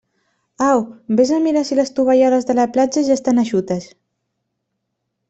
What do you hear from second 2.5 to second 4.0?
la platja ja estan eixutes.